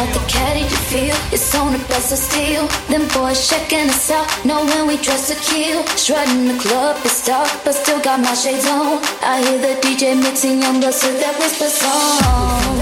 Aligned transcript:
about 0.00 0.14
the 0.14 0.24
caddy 0.26 0.60
you 0.60 0.80
feel. 0.88 1.16
It's 1.32 1.54
on 1.54 1.74
a 1.74 1.78
best 1.88 2.12
of 2.12 2.18
steel. 2.18 2.66
Them 2.88 3.06
boys 3.12 3.48
checking 3.48 3.88
us 3.88 4.10
out, 4.10 4.26
know 4.44 4.64
when 4.64 4.86
we 4.86 4.96
dress 4.96 5.28
to 5.28 5.36
kill. 5.36 5.84
Shredding 5.96 6.48
the 6.48 6.58
club, 6.58 6.96
it's 7.04 7.26
dark, 7.26 7.48
but 7.64 7.74
still 7.74 8.00
got 8.00 8.20
my 8.20 8.34
shades 8.34 8.66
on. 8.66 9.02
I 9.22 9.42
hear 9.44 9.58
the 9.58 9.74
DJ 9.82 10.16
mixing 10.16 10.62
young 10.62 10.80
bloods 10.80 11.02
with 11.04 11.20
that 11.20 11.36
whisper 11.38 11.68
song. 11.68 12.60
From 12.62 12.78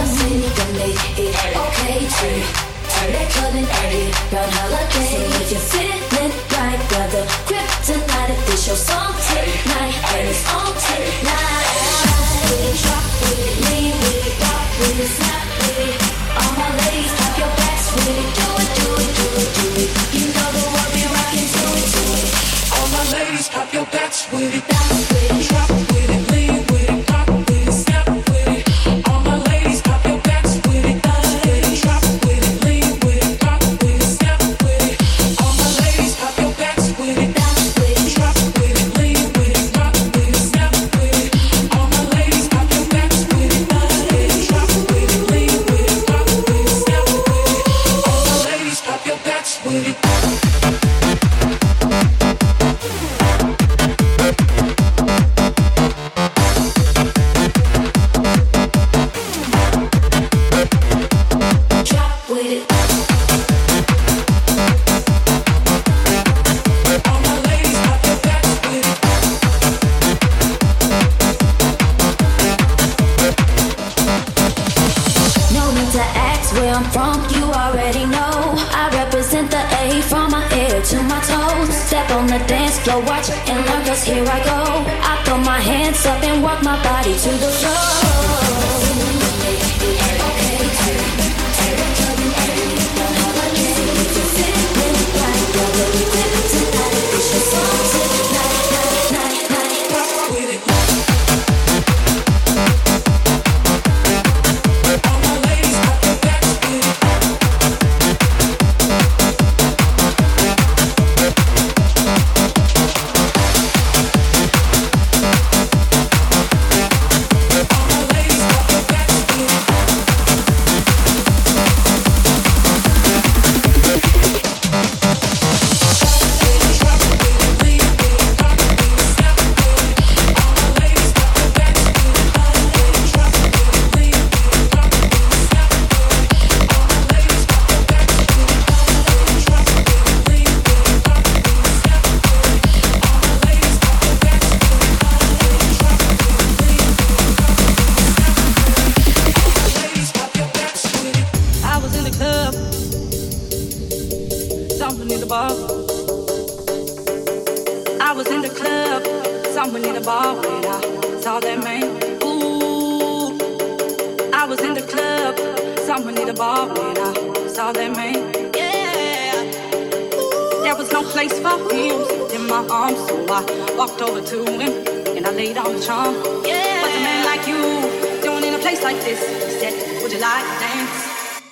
okay 1.66 1.98
tree. 2.14 2.42
Turn 2.92 3.10
that 3.14 3.28
club 3.34 3.54
and 3.60 3.68
party 3.68 4.04
round 4.32 4.52
holiday. 4.58 5.06
So 5.10 5.18
if 5.42 5.50
you're 5.52 5.66
feeling 5.72 6.34
right, 6.54 6.80
brother, 6.90 7.24
kryptonite 7.48 8.30
if 8.34 8.40
this 8.46 8.66
your 8.66 8.76
song 8.76 9.14
tonight, 9.26 9.96
and 10.14 10.28
it's 10.28 10.44
on 10.54 10.70
tonight. 10.86 11.27
Baby, 24.50 25.07
Don't 82.88 83.04
watch 83.04 83.28
and 83.28 83.66
now 83.66 83.84
cause 83.84 84.02
here 84.02 84.24
I 84.24 84.42
go. 84.42 84.56
I 85.10 85.22
throw 85.22 85.36
my 85.36 85.60
hands 85.60 86.06
up 86.06 86.22
and 86.24 86.42
walk 86.42 86.62
my 86.62 86.82
body 86.82 87.12
to 87.12 87.28
the 87.28 87.50
floor. 87.60 87.97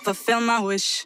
fulfill 0.06 0.40
my 0.40 0.60
wish. 0.60 1.04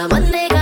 la 0.00 0.08
manera 0.08 0.59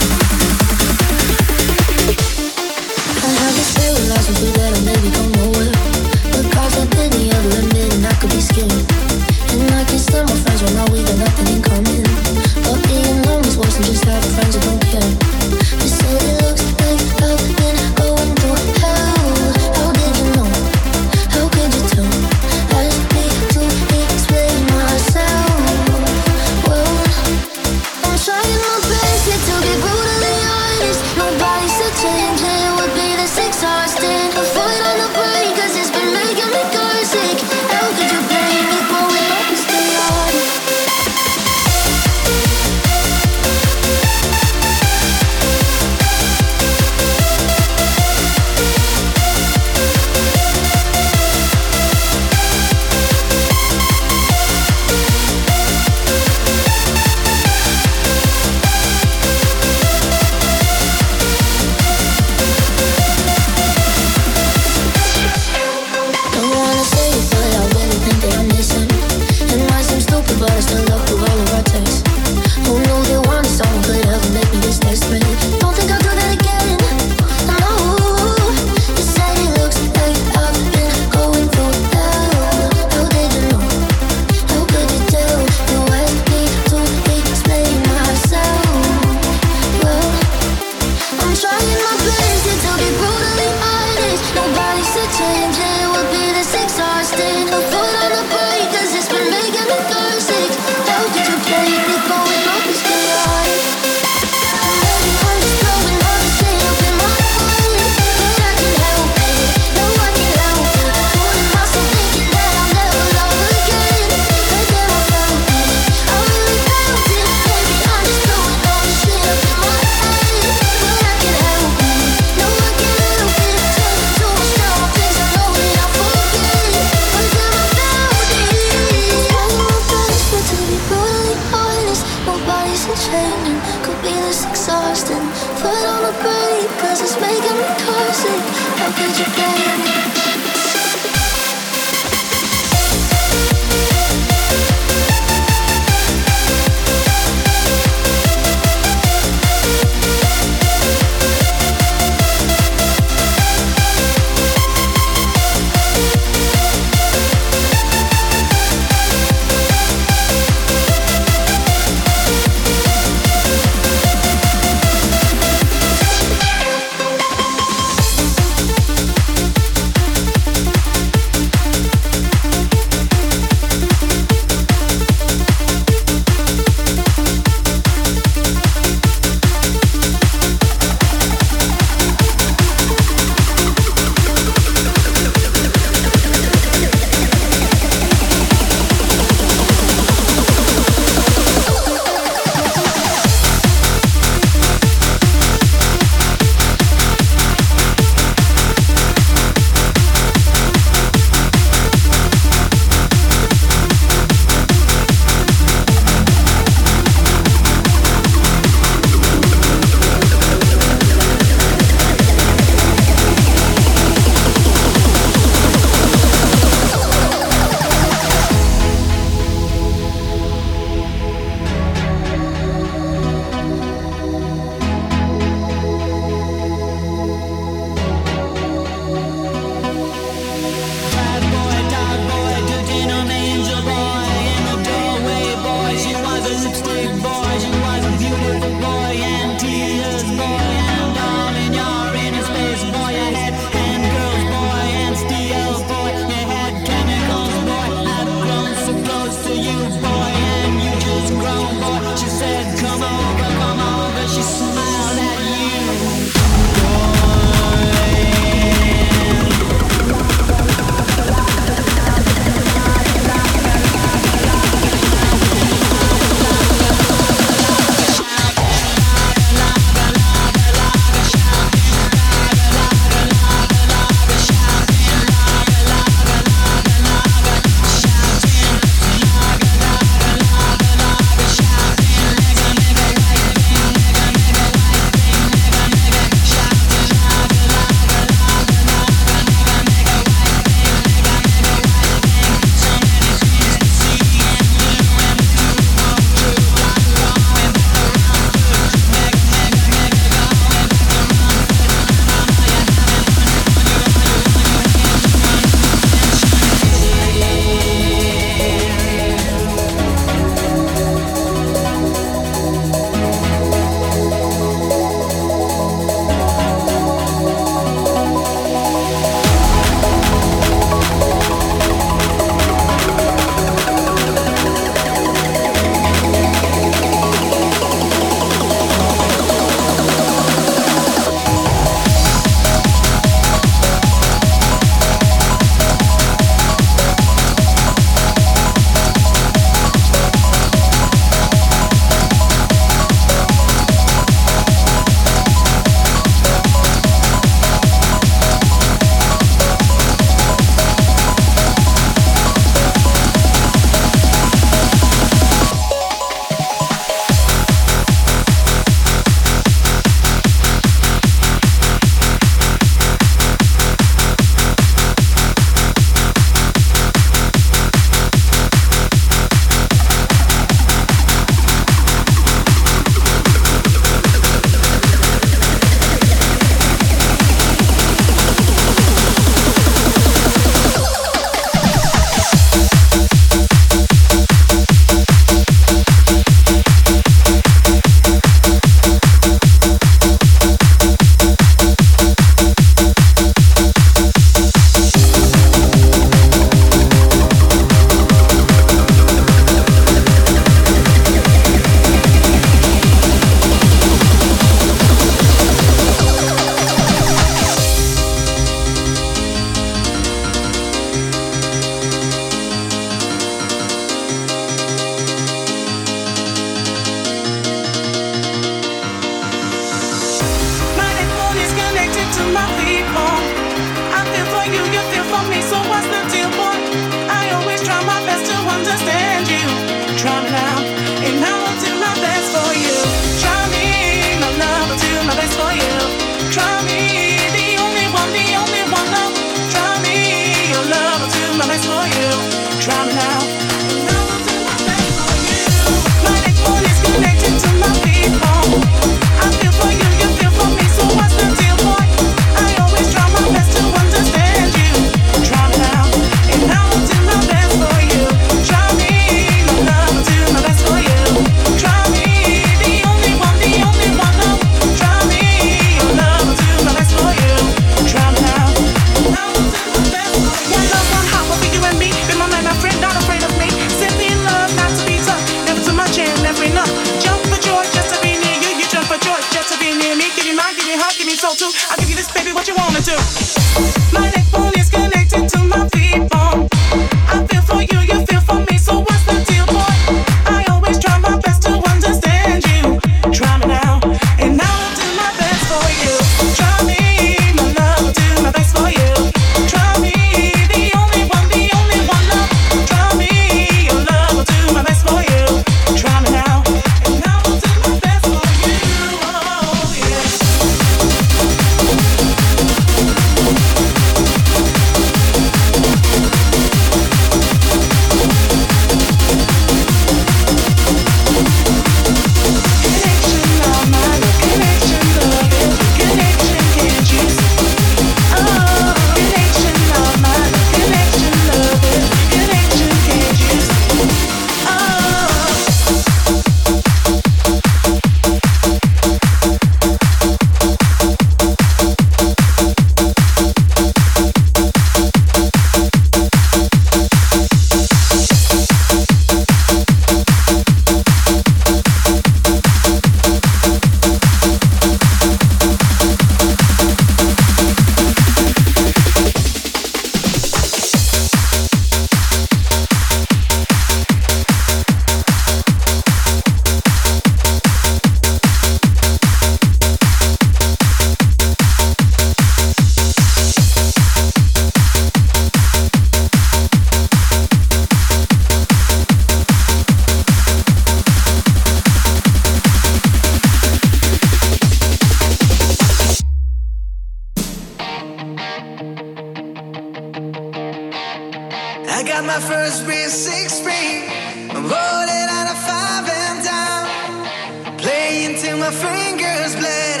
my 592.26 592.38
first 592.38 592.86
beer, 592.86 593.08
six 593.08 593.58
feet. 593.60 594.08
I'm 594.50 594.64
rolling 594.64 595.28
out 595.36 595.48
a 595.50 595.56
five 595.68 596.06
and 596.08 596.44
down. 596.44 597.78
Playing 597.78 598.36
till 598.38 598.58
my 598.58 598.70
fingers 598.70 599.56
bled. 599.56 600.00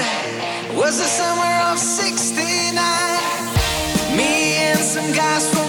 Was 0.76 0.98
the 0.98 1.04
summer 1.04 1.52
of 1.70 1.78
69. 1.78 2.74
Me 4.16 4.56
and 4.56 4.78
some 4.78 5.12
guys 5.12 5.61